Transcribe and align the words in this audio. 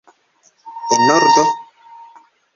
En 0.95 1.03
ordo? 1.19 1.43